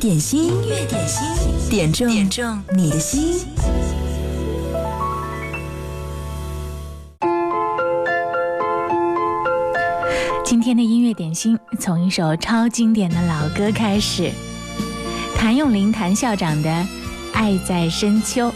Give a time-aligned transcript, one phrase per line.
[0.00, 3.44] 点心，音乐点心，点中点中你的心。
[10.42, 14.30] 今天的音乐点心从一首超经典的老歌开始，
[15.36, 16.70] 谭咏麟谭校长的
[17.34, 18.48] 《爱在深秋》。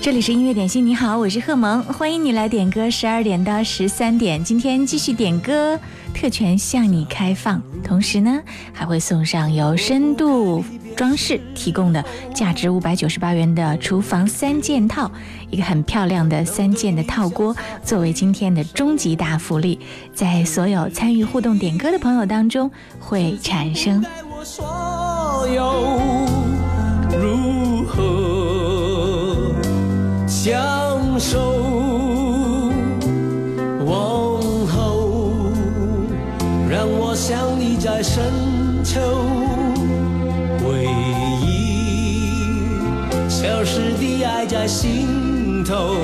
[0.00, 5.78] 这里是音乐点心，你好，我是贺萌，欢迎你来点歌，十二点到十三点，今天继续点歌，
[6.14, 8.40] 特权向你开放，同时呢
[8.72, 10.64] 还会送上由深度
[10.96, 12.04] 装饰提供的
[12.34, 15.10] 价值五百九十八元的厨房三件套，
[15.50, 19.80] 一个很漂亮的三件的套锅，作为今天的终极大福利，
[20.14, 24.04] 在所有参与互动点歌的朋友当中会产生。
[24.44, 24.62] 相
[38.02, 38.32] 深
[38.82, 39.00] 秋，
[40.58, 40.84] 回
[41.46, 42.50] 忆
[43.28, 45.94] 消失的爱在心头，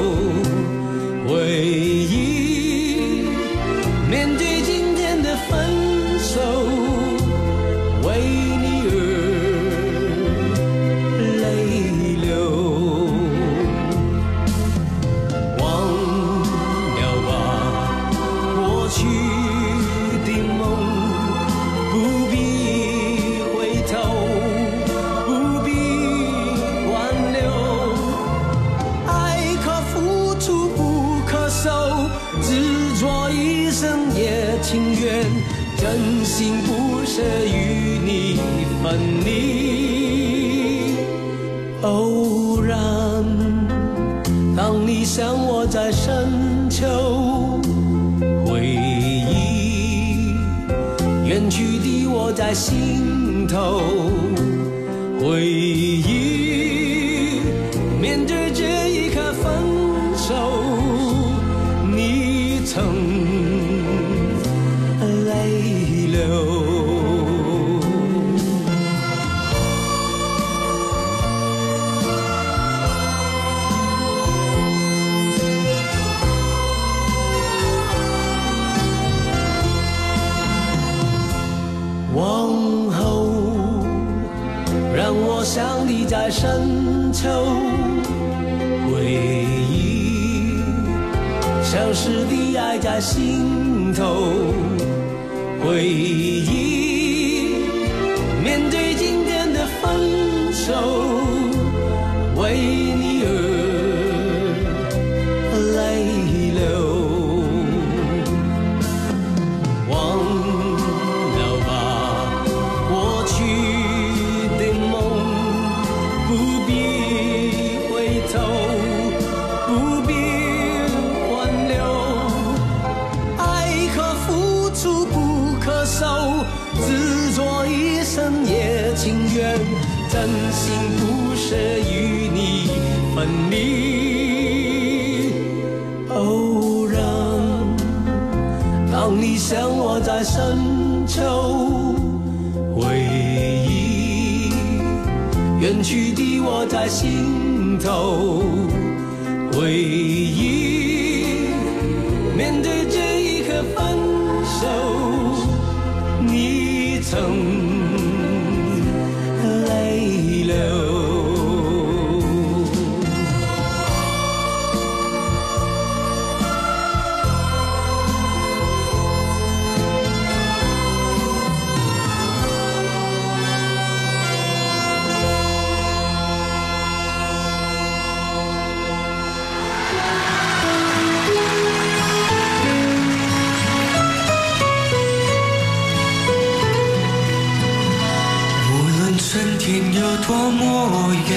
[190.09, 190.65] 有多么
[191.13, 191.31] 远，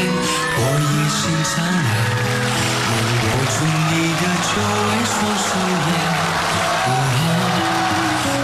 [0.56, 1.92] 我一心相爱，
[2.88, 2.92] 能
[3.22, 3.56] 握住
[3.90, 4.50] 你的酒
[4.88, 5.14] 为双
[5.46, 5.50] 手
[5.88, 5.90] 烟，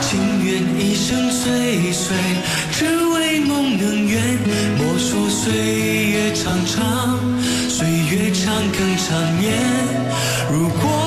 [0.02, 0.10] 情
[0.44, 0.48] 愿
[0.78, 1.46] 一生追
[1.94, 2.06] 随，
[2.74, 2.78] 只
[3.14, 4.14] 为梦能圆。
[4.78, 5.46] 莫说岁
[6.10, 6.76] 月长长，
[7.70, 8.44] 岁月长
[8.78, 9.08] 更长
[9.40, 9.46] 年。
[10.52, 11.07] 如果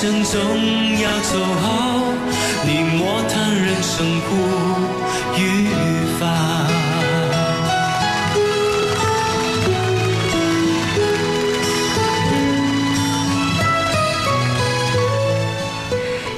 [0.00, 0.40] 生总
[0.98, 2.02] 要走好，
[2.64, 4.34] 你莫叹人生苦
[5.36, 5.68] 与
[6.18, 6.66] 烦。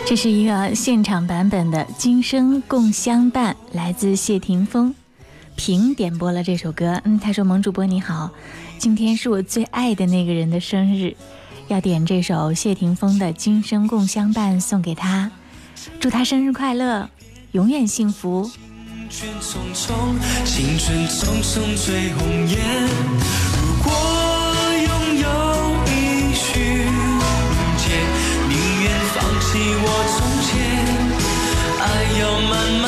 [0.04, 4.92] 这是一个现场版本的《今生共相伴》，来自谢霆锋。
[5.54, 8.30] 平点播了这首歌，嗯，他说：“萌主播你好，
[8.78, 11.14] 今天是我最爱的那个人的生日，
[11.68, 15.30] 要点这首谢霆锋的《今生共相伴》送给他，
[15.98, 17.08] 祝他生日快乐，
[17.52, 18.50] 永远幸福。”
[19.08, 19.92] 青春匆匆，
[20.44, 22.56] 青春匆匆最红颜。
[23.52, 23.92] 如果
[24.82, 25.26] 拥有
[25.86, 25.90] 一
[26.34, 26.50] 瞬
[27.76, 27.84] 间，
[28.48, 29.48] 宁愿放弃
[29.84, 29.86] 我
[30.16, 30.18] 从
[30.48, 30.50] 前，
[31.78, 31.84] 爱
[32.20, 32.84] 要慢慢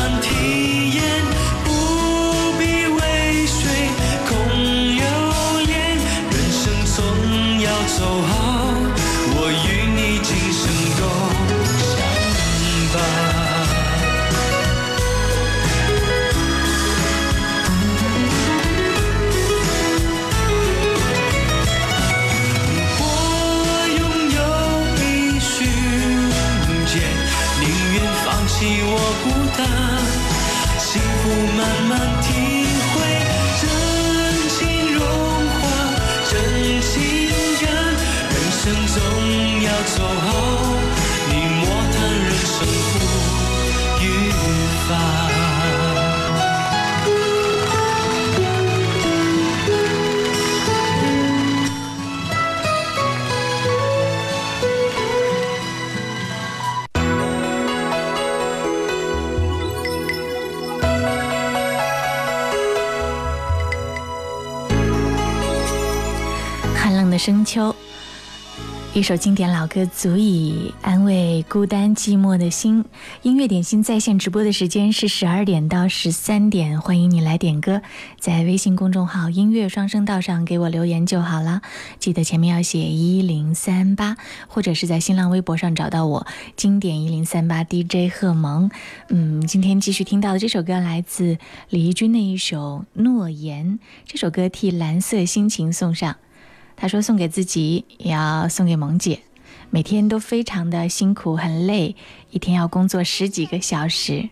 [68.95, 72.85] 一首经典老歌足以安慰孤单寂寞的心。
[73.23, 77.83] 音乐点心在线直播的时间是十二点到十三点，欢迎你来点歌，
[78.21, 81.61] 在微信公众号“音乐双声道”上给我留言就好了。
[81.99, 86.25] 记得前面要写一零三八，或者是在新浪微博上找到我
[86.55, 88.71] “经典一零三八 DJ 贺萌”。
[89.11, 91.37] 嗯，今天继续听到的这首歌来自
[91.69, 96.15] 李翊君的一首《诺言》，这首歌替蓝色心情送上。
[96.77, 99.21] 他说：“送给自己，也要送给萌姐。
[99.71, 101.97] 每天都非常的辛苦，很累，
[102.31, 104.29] 一天要工作十几个小时。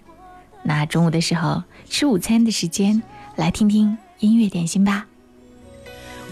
[0.62, 3.02] 那中午的时候吃午餐的时间，
[3.36, 5.06] 来听听音乐点心吧。”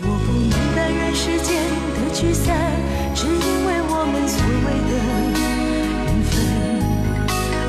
[0.02, 1.62] 我不明白人世间
[1.94, 2.56] 的聚散，
[3.14, 4.92] 只因为我们所谓的
[5.36, 6.32] 缘分。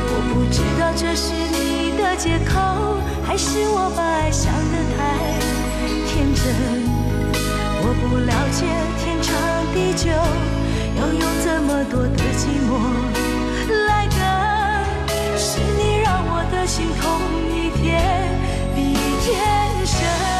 [0.07, 2.57] 我不知道这是你的借口，
[3.23, 4.99] 还是我把爱想得太
[6.07, 6.80] 天真。
[7.91, 8.63] 我不了解
[9.03, 9.35] 天长
[9.73, 10.07] 地久，
[10.95, 12.71] 要用这么多的寂寞
[13.85, 14.17] 来等，
[15.37, 17.03] 是你让我的心痛
[17.53, 17.83] 一天
[18.73, 18.95] 比一
[19.25, 19.35] 天
[19.85, 19.91] 深。
[19.91, 20.30] 天比天深。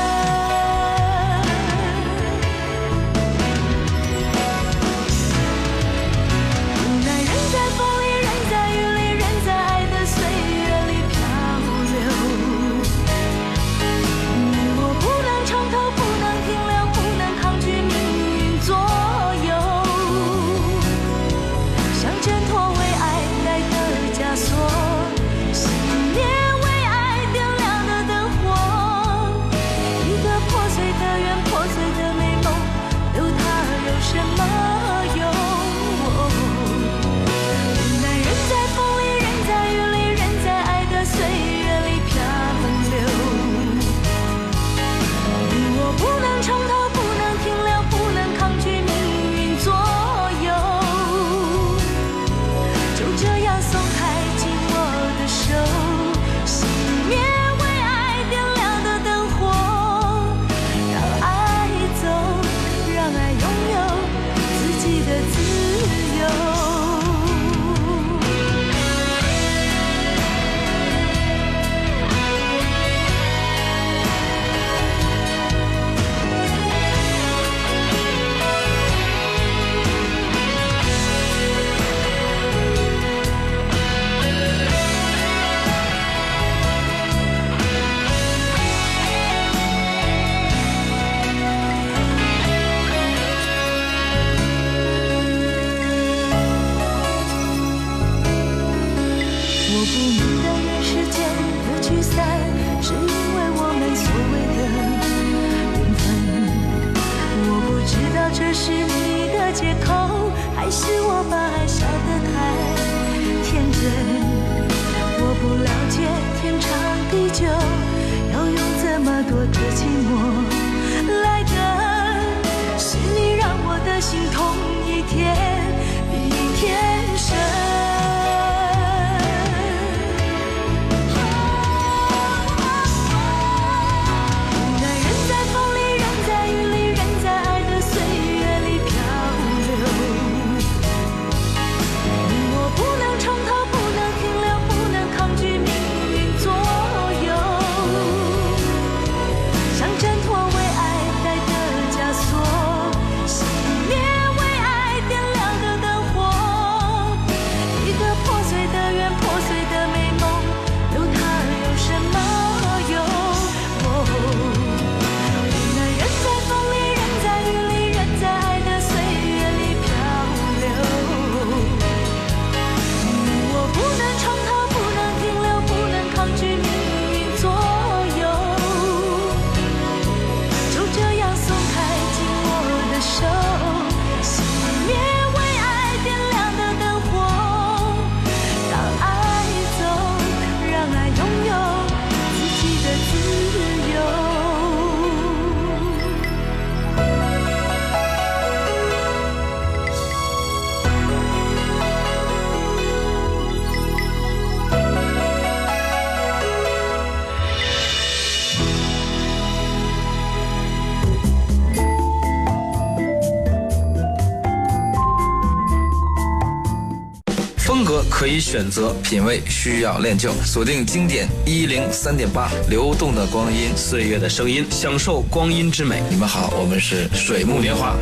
[218.22, 220.32] 可以选择品味，需要练就。
[220.46, 226.04] 锁定经典一零三点八，流动的光阴，岁月的声音，享受光阴之美。
[226.08, 227.96] 你们好，我们是水木年华。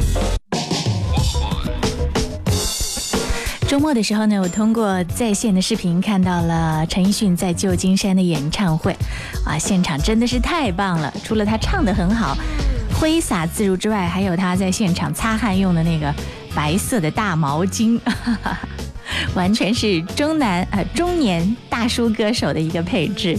[3.66, 8.94] 周末的时候呢，我通过在线的视频看到了陈奕迅在旧金山的演唱会，
[9.46, 11.14] 啊，现场真的是太棒了！
[11.24, 12.36] 除了他唱的很好，
[13.00, 16.14] 挥洒自如之外，还有他在现场擦汗用的那个
[16.54, 17.98] 白色的大毛巾，
[19.36, 23.38] 完全是中男呃中年大叔歌手的一个配置。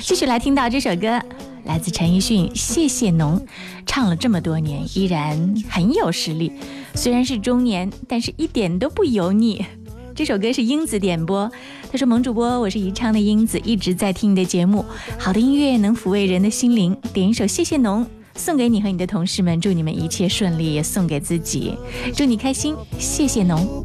[0.00, 1.20] 继续来听到这首歌，
[1.64, 3.38] 来自陈奕迅《谢谢侬》，
[3.86, 6.52] 唱了这么多年，依然很有实力。
[6.94, 9.64] 虽然是中年，但是一点都不油腻。
[10.14, 11.48] 这首歌是英子点播，
[11.92, 14.84] 他说：“萌主播，我是宜昌的英子，一直在听你的节目。
[15.16, 18.04] 好的音乐能抚慰人的心灵，点一首《谢谢侬》
[18.34, 21.76] 送给你和你的同事们，祝你们一切顺利，也送给自己，
[22.16, 22.74] 祝你开心。
[22.98, 23.84] 谢谢侬。”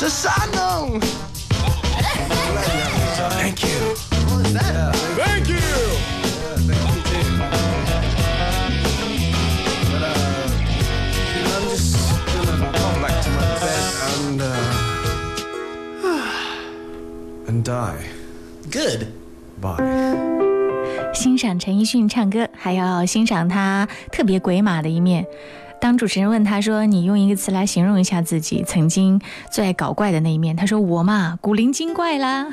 [0.00, 0.98] 是山农。
[3.36, 3.94] Thank you.
[5.18, 5.60] Thank you.
[16.02, 16.16] Uh,
[17.46, 18.06] and die.
[18.70, 19.08] Good.
[19.60, 19.76] Bye.
[21.12, 25.26] 欣赏陈奕迅唱歌，还要欣赏他特别鬼马的一面。
[25.80, 29.20] 当主持人问他说：“你用一个词来形容一下自己曾经
[29.50, 32.46] 最爱搞怪的那一面。”他说：“我嘛，古灵精怪啦。”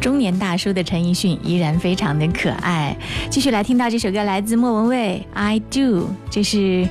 [0.00, 2.96] 中年大叔的陈奕迅依然非常的可爱。
[3.28, 5.78] 继续来听到这首歌，来自莫文蔚，《I Do》，
[6.30, 6.88] 这是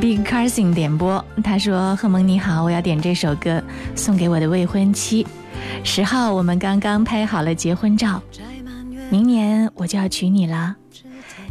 [0.00, 1.24] Big Carson 点播。
[1.42, 3.62] 他说：“贺蒙你好，我要点这首歌
[3.94, 5.26] 送给我的未婚妻。
[5.84, 8.22] 十号我们刚刚拍好了结婚照，
[9.10, 10.76] 明年我就要娶你了。”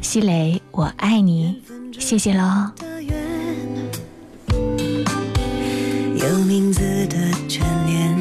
[0.01, 1.61] 西蕾，我爱你，
[1.99, 2.71] 谢谢喽。
[6.15, 7.15] 有名字的
[7.47, 8.17] 眷恋，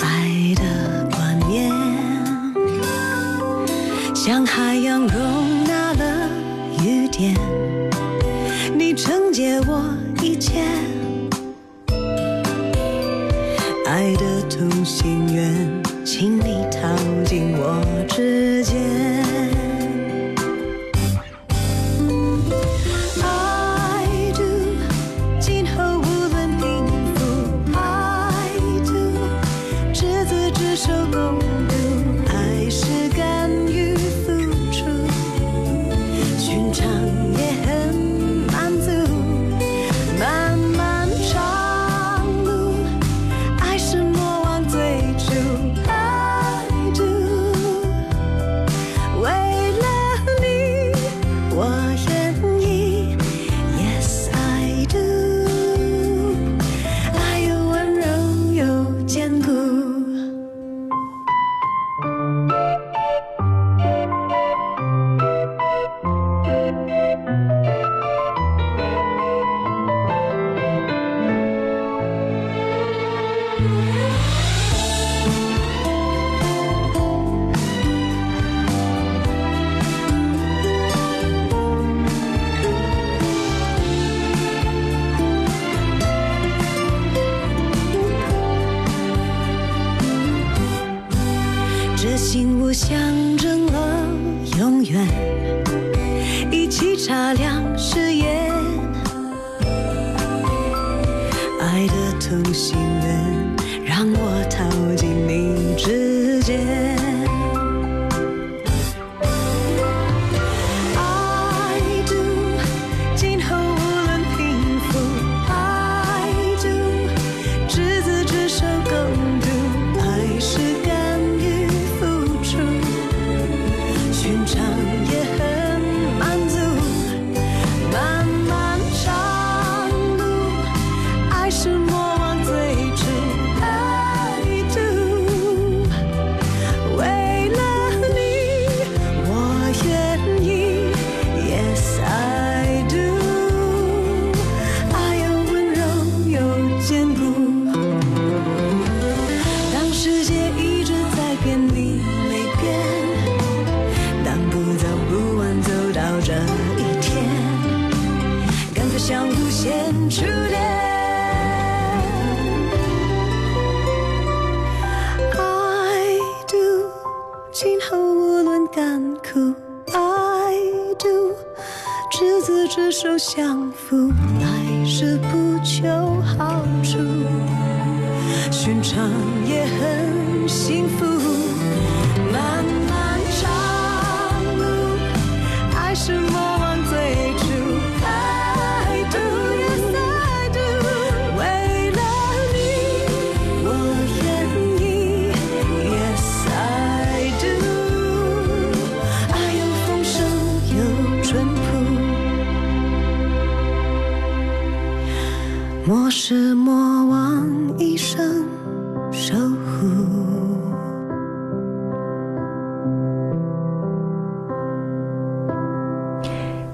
[0.00, 1.70] 爱的冠冕，
[4.14, 6.30] 像海洋容纳了
[6.82, 7.36] 雨点，
[8.74, 9.82] 你承接我
[10.22, 10.62] 一切，
[13.86, 16.88] 爱的同心圆，请你套
[17.24, 18.95] 进我指尖。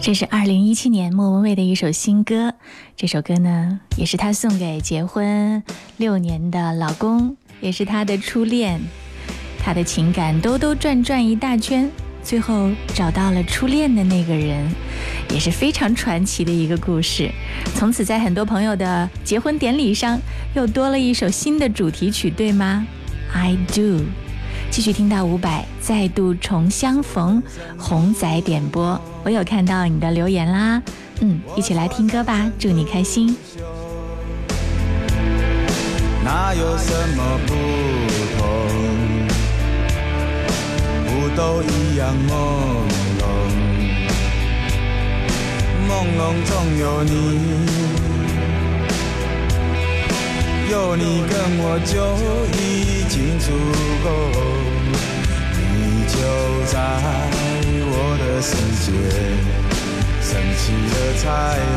[0.03, 2.55] 这是二零一七年莫文蔚的一首新歌，
[2.97, 5.63] 这首歌呢，也是她送给结婚
[5.97, 8.81] 六年的老公，也是她的初恋。
[9.61, 11.89] 她的情感兜兜转转一大圈，
[12.21, 14.69] 最后找到了初恋的那个人，
[15.31, 17.31] 也是非常传奇的一个故事。
[17.77, 20.21] 从此，在很多朋友的结婚典礼上，
[20.57, 22.85] 又多了一首新的主题曲，对吗
[23.33, 24.01] ？I do。
[24.73, 27.43] 继续听到伍佰再度重相逢，
[27.77, 30.81] 红仔点播，我有看到你的留言啦，
[31.21, 33.37] 嗯，一起来听歌吧，祝你开心。
[36.25, 37.53] 哪有什么不
[38.39, 38.47] 同？
[41.05, 42.33] 不都一样朦
[43.21, 43.29] 胧？
[45.87, 47.11] 朦胧中有你，
[50.73, 51.95] 有你跟我就
[52.57, 53.47] 已经足
[54.03, 54.09] 够。
[55.53, 55.61] 你
[56.09, 56.17] 就
[56.73, 56.75] 在
[57.93, 58.89] 我的世界，
[60.23, 61.23] 升起了彩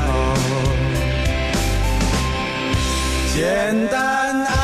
[0.05, 0.07] 虹。
[3.33, 3.37] 简
[3.91, 3.93] 单
[4.45, 4.54] 爱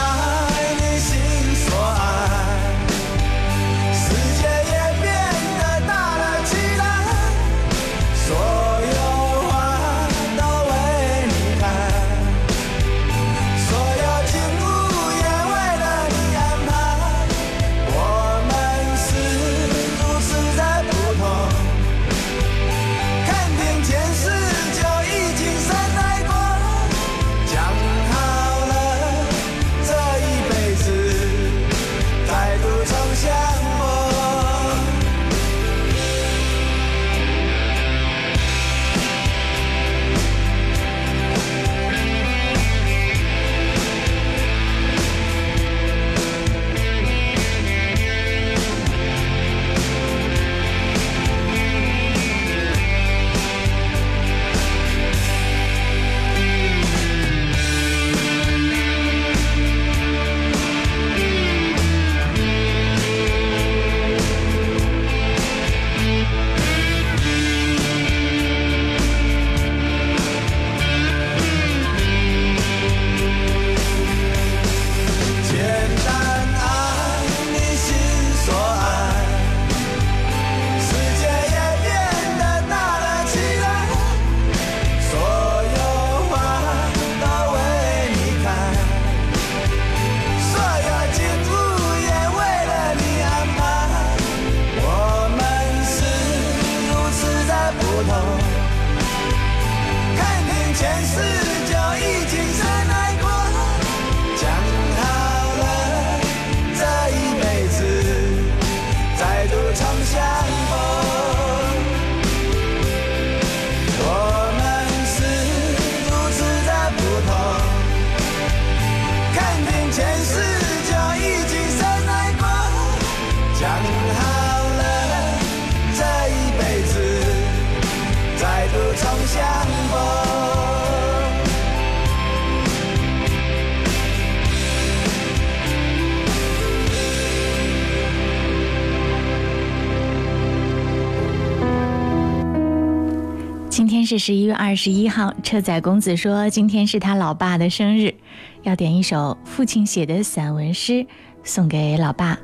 [144.11, 148.13] 是十一月二十一号，车载公子说今天是他老爸的生日，
[148.61, 151.07] 要点一首父亲写的散文诗
[151.45, 152.37] 送给老爸，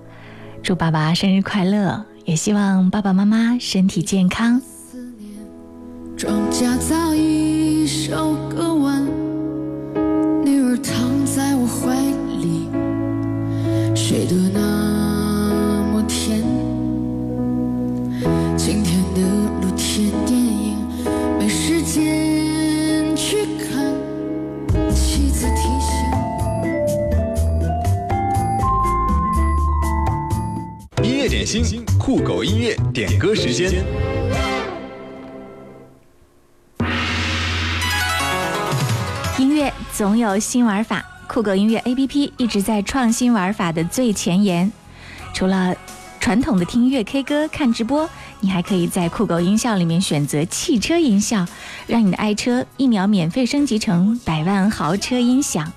[0.64, 4.62] 祝爸爸生日快乐，也希望爸爸妈妈身体健康。
[6.16, 9.06] 庄稼早已收割完，
[32.98, 33.72] 点歌时间。
[39.38, 44.72] 音乐总有新玩法，酷狗音乐 APP 一直在创新玩法的最前沿。
[45.32, 45.76] 除了
[46.20, 51.46] 传统的听音乐、K 歌、看直播，你还可以在酷狗音效里面选择汽车音效，
[51.86, 55.72] 让你的爱车一秒免费升级成百万豪车音响。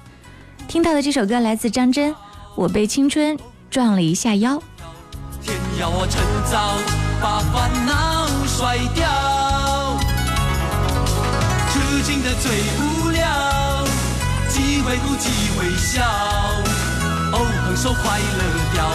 [0.67, 2.15] 听到的这首歌来自张真，
[2.55, 4.57] 《我被青春撞了一下腰》。
[5.43, 6.77] 天要我趁早
[7.21, 9.07] 把烦恼甩掉，
[11.71, 13.85] 痴情的最无聊，
[14.49, 16.03] 机会哭机会笑，
[17.33, 18.89] 哦，横手快乐掉，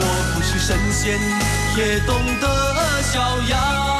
[0.00, 0.02] 我
[0.34, 1.20] 不是神仙，
[1.76, 3.95] 也懂得逍遥。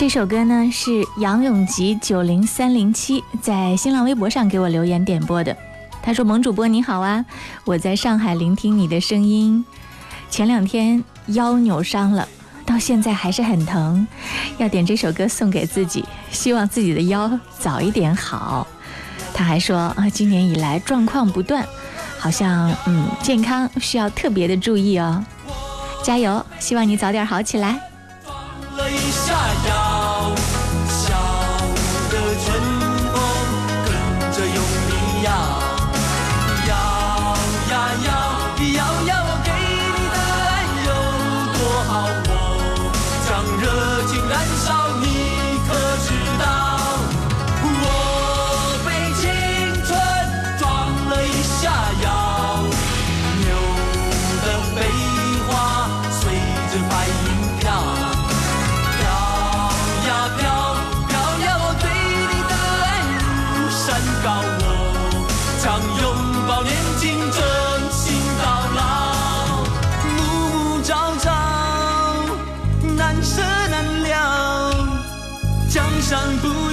[0.00, 5.54] 这首歌呢是杨永吉九零三零七在新浪微博上给我留言点播的。
[6.02, 7.22] 他说：“萌主播你好啊，
[7.66, 9.62] 我在上海聆听你的声音，
[10.30, 12.26] 前两天腰扭伤了，
[12.64, 14.06] 到现在还是很疼，
[14.56, 18.66] 要点这首歌送给自己，希望自己的腰早一点好。”
[19.34, 21.62] 他还说：“啊，今年以来状况不断，
[22.18, 25.22] 好像嗯健康需要特别的注意哦，
[26.02, 27.78] 加油，希望你早点好起来。”
[76.10, 76.69] 伤不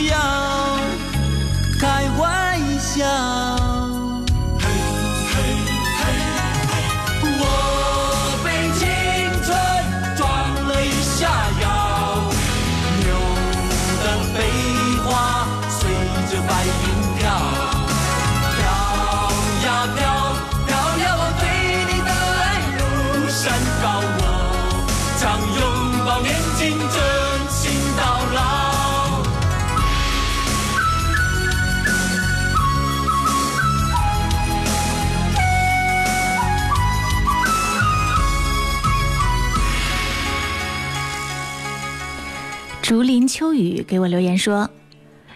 [43.38, 44.68] 秋雨给我留言说，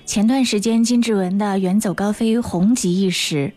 [0.08, 3.54] 前段时间金志文的《远走高飞》红极一时，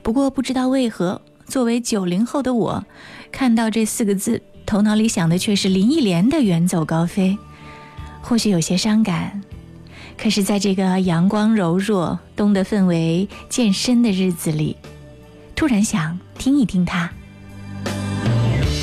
[0.00, 2.84] 不过不知道为何，作为九零后的我，
[3.32, 7.30] 看到这四个字，头脑里想的却是林忆莲的《远走高飞》，
[8.22, 9.42] 或许有些伤感。
[10.16, 14.76] 可是，在这个阳光柔弱、冬的氛围渐深的日子里，
[15.56, 17.10] 突然想听一听它。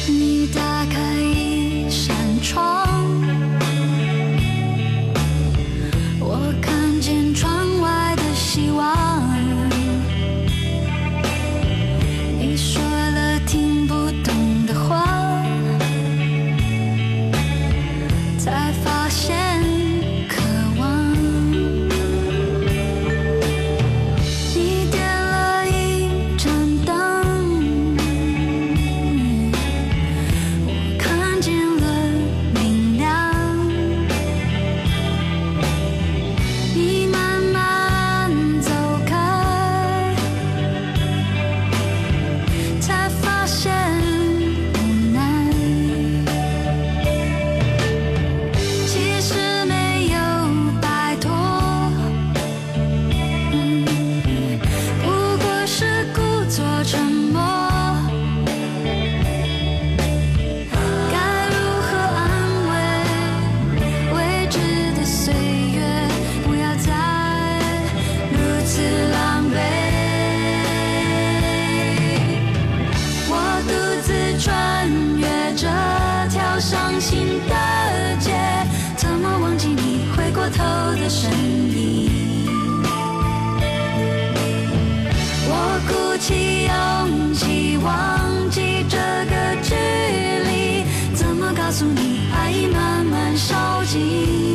[0.09, 2.76] 你打开一扇窗，
[91.77, 94.46] 诉你爱已慢慢烧尽。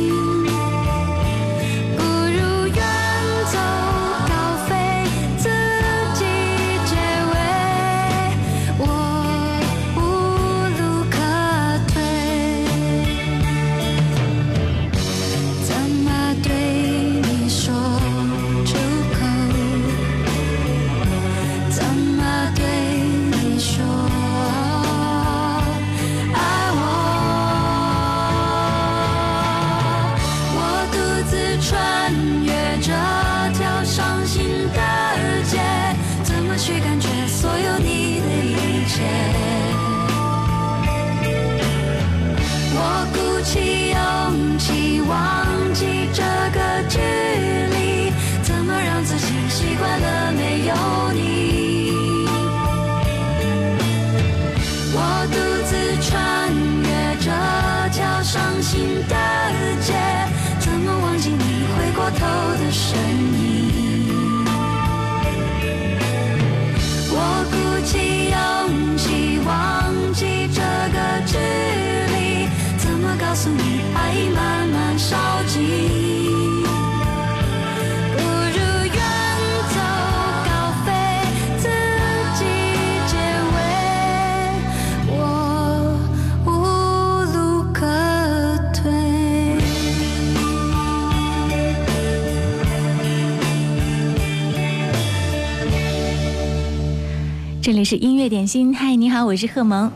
[97.83, 99.91] 是音乐点心，嗨，你好，我是贺萌。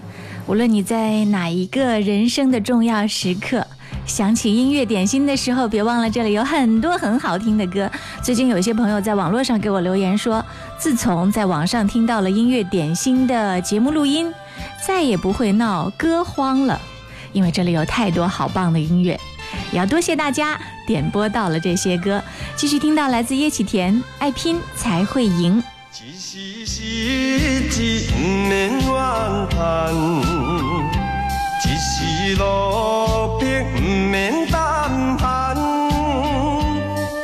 [0.45, 3.65] 无论你在哪一个人生的重要时刻，
[4.05, 7.89] 想起音乐点心的时候，别忘了这里有很多很好听的歌。
[8.21, 10.43] 最近有些朋友在网络上给我留言说，
[10.77, 14.33] 自从在网上听到了音乐点心的节目录音，
[14.85, 16.81] 再也不会闹歌荒了，
[17.31, 19.17] 因为这里有太多好棒的音乐。
[19.71, 22.21] 也要多谢大家点播到了这些歌，
[22.55, 25.63] 继续听到来自叶启田，爱拼才会赢。
[26.39, 26.83] 一时
[27.39, 28.87] 失志，不免怨
[29.49, 29.91] 叹；
[31.65, 35.57] 一时落魄，不免胆寒。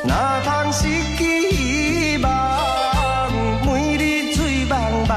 [0.03, 3.31] 哪通失去希望？
[3.67, 5.13] 每日醉茫茫，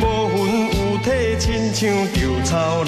[0.00, 2.82] 无魂有体，亲像稻草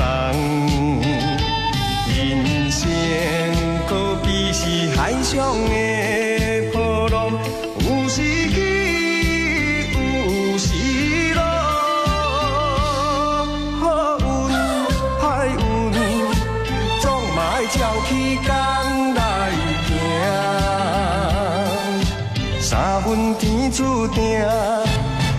[23.78, 24.44] 注定，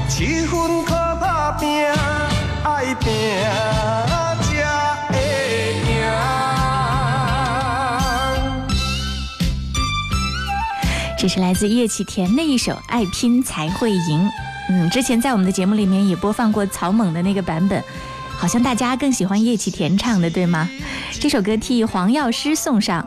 [0.08, 1.86] 七分靠打拼，
[2.64, 3.12] 爱拼
[4.42, 4.56] 才
[5.10, 5.20] 会
[5.84, 6.00] 赢。
[11.18, 14.26] 这是来自叶启田的一首《爱拼才会赢》。
[14.70, 17.84] 嗯，之前在我们的节目里面也播放过草蜢的那个版本，
[18.38, 20.70] 好像大家更喜欢叶启田唱的，对吗？
[21.20, 23.06] 这首歌替黄药师送上。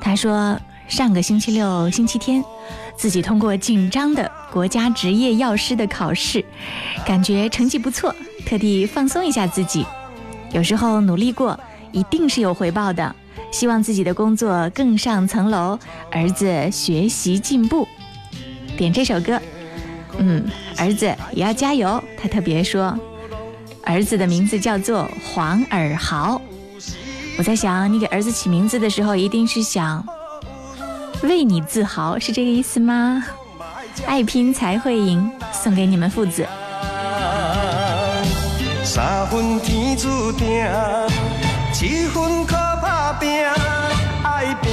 [0.00, 2.44] 他说，上个星期六、星期天，
[2.96, 6.44] 自己通过紧张的国家职业药师的考试，
[7.06, 9.86] 感觉成绩不错，特地放松一下自己。
[10.52, 11.58] 有时候努力过，
[11.90, 13.16] 一定是有回报的。
[13.50, 15.78] 希望自己的工作更上层楼，
[16.10, 17.88] 儿子学习进步。
[18.76, 19.40] 点这首歌，
[20.18, 20.44] 嗯，
[20.76, 22.02] 儿子也要加油。
[22.20, 22.94] 他特别说，
[23.82, 26.40] 儿子的名字叫做黄尔豪。
[27.38, 30.06] 我在想，你给儿子起名字的时候，一定是想
[31.22, 33.24] 为你自豪，是这个意思吗？
[34.06, 36.46] 爱拼才会赢，送给你们父子。
[38.84, 40.66] 三分天注定，
[41.72, 43.44] 七分靠打拼，
[44.22, 44.70] 爱拼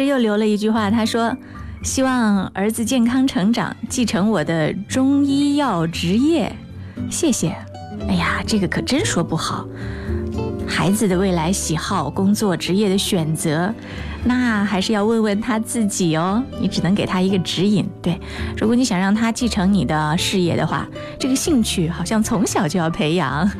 [0.00, 1.36] 师又留了一句话，他说
[1.84, 6.50] ：“希望儿子健康成长，继承我的中医药职业。”
[7.10, 7.54] 谢谢。
[8.08, 9.66] 哎呀，这个可真说不好。
[10.66, 13.74] 孩子的未来喜好、工作、职业的选择，
[14.24, 16.42] 那还是要问问他自己哦。
[16.58, 17.86] 你只能给他一个指引。
[18.00, 18.18] 对，
[18.56, 20.88] 如果你想让他继承你的事业的话，
[21.18, 23.50] 这个兴趣好像从小就要培养。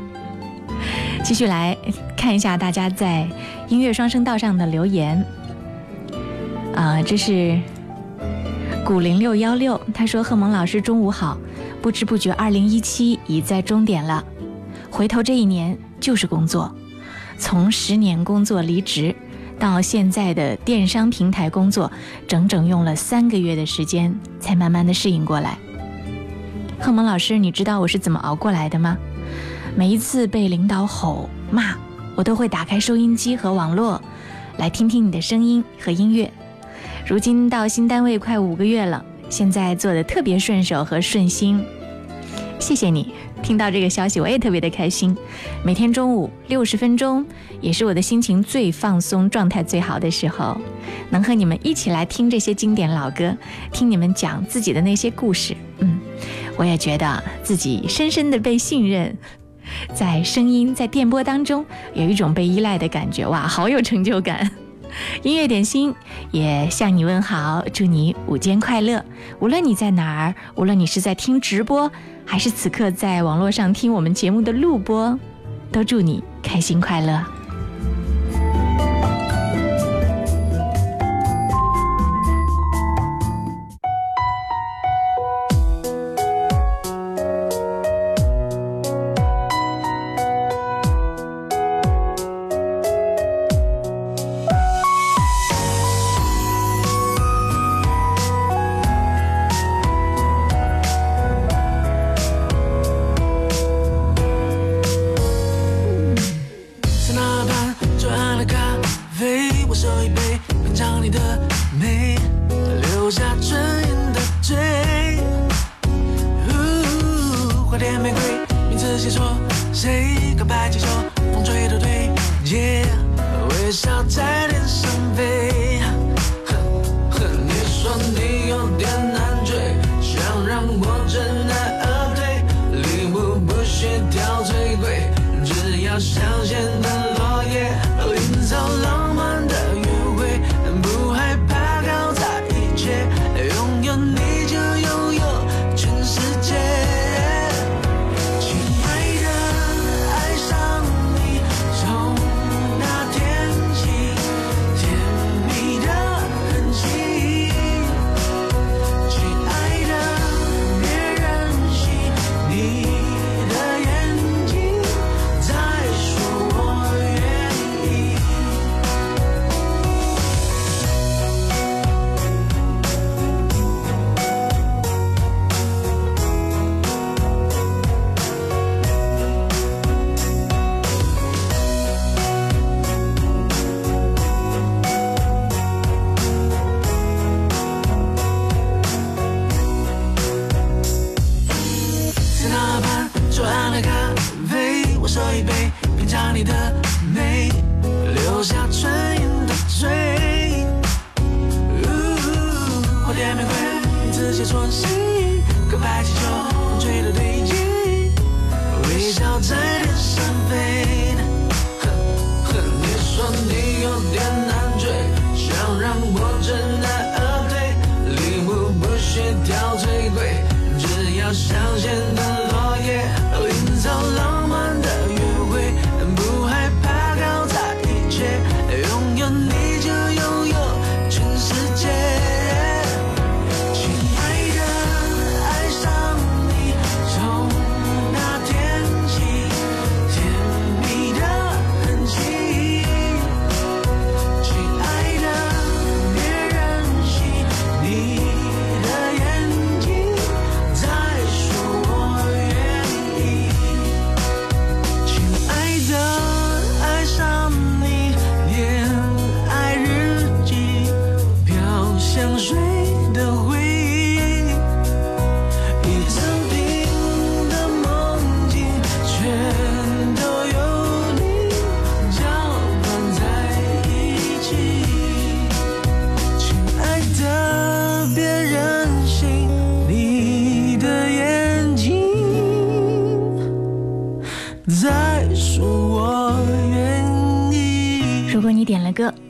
[1.22, 1.76] 继续来
[2.16, 3.28] 看一下大家在
[3.68, 5.22] 音乐双声道上的留言。
[6.74, 7.60] 啊、这是
[8.84, 11.36] 古零六幺六，他说：“贺蒙老师中午好，
[11.82, 14.24] 不知不觉二零一七已在终点了，
[14.90, 16.74] 回头这一年就是工作，
[17.38, 19.14] 从十年工作离职，
[19.58, 21.90] 到现在的电商平台工作，
[22.26, 25.58] 整整用了三个月的时间才慢慢的适应过来。
[26.80, 28.96] 贺蒙老师，你知道我是怎么熬过来的吗？
[29.76, 31.74] 每一次被领导吼骂，
[32.16, 34.00] 我都会打开收音机和网络，
[34.56, 36.32] 来听听你的声音和音乐。
[37.06, 41.64] 如今到新单位快五个月了，现在做的特别顺手和顺心。
[42.58, 45.16] 谢谢你，听到这个消息我也特别的开心。
[45.64, 47.24] 每天中午六十分钟，
[47.60, 50.60] 也是我的心情最放松、状态最好的时候，
[51.10, 53.36] 能和你们一起来听这些经典老歌，
[53.72, 55.98] 听你们讲自己的那些故事，嗯。
[56.56, 59.16] 我也觉得自己深深的被信任，
[59.94, 64.50] 在声音在电波当中有一种被依赖的感觉，哇，好有成就感！
[65.22, 65.94] 音乐点心
[66.30, 69.04] 也向你问好，祝你午间快乐。
[69.38, 71.90] 无论你在哪儿，无论你是在听直播，
[72.24, 75.18] 还是此刻在网络上听我们节目的录播，
[75.72, 77.39] 都祝你开心快乐。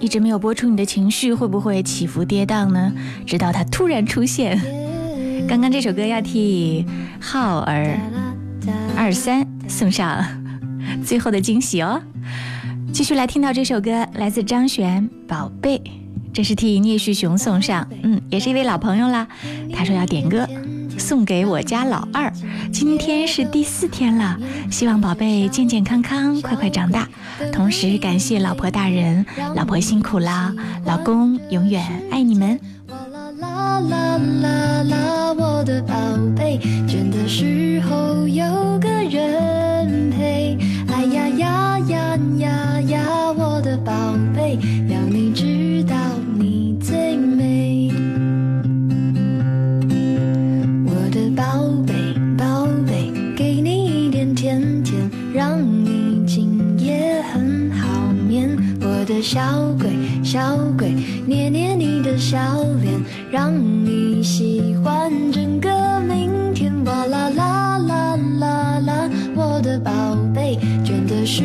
[0.00, 2.90] 一直没有播出，你的情绪会不会起伏跌宕呢？
[3.26, 4.58] 直到它突然出现。
[5.46, 6.86] 刚刚这首歌要替
[7.20, 7.98] 浩儿
[8.96, 10.24] 二三送上
[11.04, 12.00] 最后的惊喜哦。
[12.92, 15.78] 继续来听到这首歌，来自张悬《宝贝》，
[16.32, 19.28] 这是替聂旭雄送上，嗯，也是一位老朋友啦。
[19.72, 20.48] 他说要点歌。
[21.10, 22.32] 送给我家老二，
[22.72, 24.38] 今天是第四天了，
[24.70, 27.08] 希望宝贝健健康康，快快长大。
[27.52, 30.54] 同时感谢老婆大人，老婆辛苦啦，
[30.86, 32.56] 老公永远爱你们。
[32.86, 35.92] 啦啦啦啦，我的宝
[36.36, 40.56] 贝，倦的时候有个人陪。
[40.86, 43.92] 哎呀呀呀呀呀，我的宝
[44.32, 44.56] 贝，
[44.88, 45.96] 要你知道
[59.22, 59.40] 小
[59.78, 59.90] 鬼
[60.24, 60.94] 小鬼，
[61.26, 62.38] 捏捏你的小
[62.82, 63.00] 脸，
[63.30, 63.52] 让
[63.84, 66.72] 你喜欢整个明天。
[66.84, 69.90] 哇啦啦啦啦啦，我的宝
[70.34, 71.42] 贝，倦的时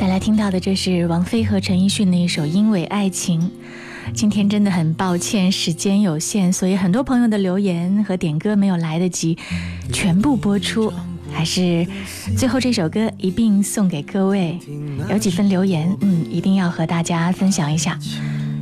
[0.00, 3.38] 再来听到的，这是王菲和陈奕迅的一首《因为爱情》。
[4.14, 9.36] 今天真的很抱歉，时间有限，所以很多朋友的留言和点歌没有来得及
[9.92, 10.90] 全部播出，
[11.30, 11.86] 还是
[12.34, 14.58] 最后这首歌一并送给各位。
[15.10, 17.98] 有几份留言，嗯，一定要和大家分享一下。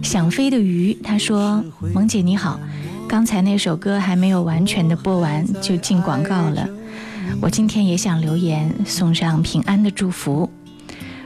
[0.03, 1.64] 想飞的鱼他说
[1.95, 2.59] ：“萌姐你好，
[3.09, 6.68] 刚才那首歌还没有完全的播完就进广告了。
[7.41, 10.51] 我今天也想留言，送上平安的祝福。”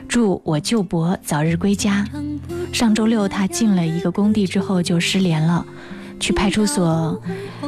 [0.07, 2.07] 祝我舅伯早日归家。
[2.71, 5.65] 上周六他进了一个工地之后就失联了，
[6.19, 7.21] 去派出所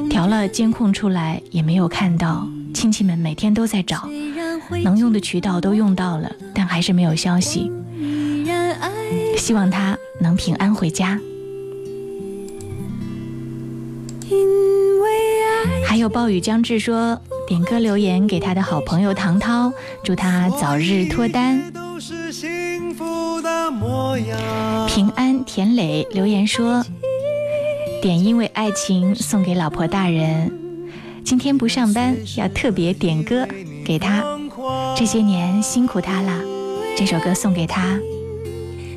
[0.09, 4.07] 调了监控出来也没有看到，亲戚们每天都在找，
[4.83, 7.71] 能用的渠道都用到了，但还是没有消息。
[9.38, 11.19] 希望他能平安回家。
[15.86, 19.71] 还有暴雨将至说点歌留言给他的好朋友唐涛，
[20.03, 21.61] 祝他早日脱单。
[24.88, 26.86] 平安田磊留言说
[28.01, 30.51] ：“点因为爱情送给老婆大人，
[31.23, 33.47] 今天不上班，要特别点歌
[33.86, 34.23] 给他，
[34.95, 36.41] 这些年辛苦他了，
[36.95, 37.99] 这首歌送给他。”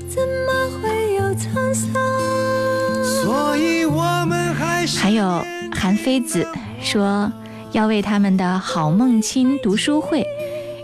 [0.09, 1.93] 怎么会有沧桑？
[3.05, 6.47] 所以我们还是还有韩非子
[6.81, 7.31] 说
[7.73, 10.25] 要为他们的好梦亲读书会。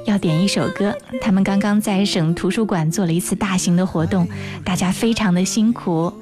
[0.04, 4.28] 要点一首歌，他们刚刚在省图书馆做了一次大型的活动，
[4.62, 6.12] 大家非常的辛苦。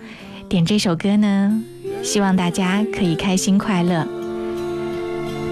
[0.48, 1.62] 点这首歌呢，
[2.02, 4.06] 希望大家可以开心快乐。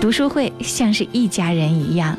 [0.01, 2.17] 读书会像是一家人一样。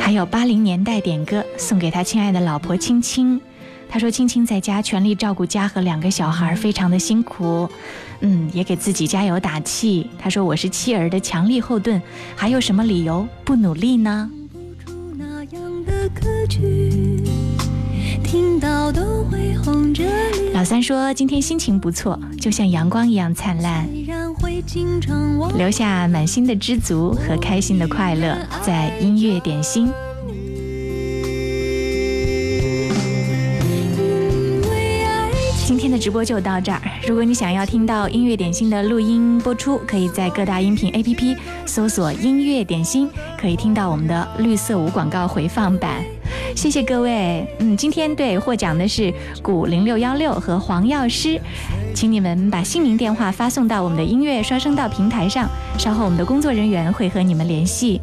[0.00, 3.40] 还有八零年代点歌，送给他亲爱的老婆青青。
[3.92, 7.68] 他说：“青青在家全力照顾家和两个小孩，非常的辛苦。
[8.20, 10.08] 嗯，也给自己加油打气。
[10.18, 12.00] 他说：‘我是妻儿的强力后盾，
[12.36, 14.30] 还有什么理由不努力呢？’
[15.16, 17.22] 那样的歌曲，
[18.22, 20.52] 听到都会红着脸。
[20.52, 23.88] 老三说今天心情不错，就像阳光一样灿烂，
[25.56, 29.90] 留下满心的知足和开心的快乐，在音乐点心。”
[36.00, 36.80] 直播就到这儿。
[37.06, 41.36] 如果你想要听到音乐点心的录音播出，可以在各大音频 APP
[41.66, 46.02] 搜索“音乐点心”，可以听到我们的绿色无广告回放版。
[46.56, 47.46] 谢谢各位。
[47.58, 51.38] 嗯，今天对获奖的是古零六幺六和黄药师，
[51.94, 55.48] 请你们把姓名、电话发送到我们的音乐刷声道平台上，
[55.78, 58.00] 稍后我们的工作人员会和你们联系。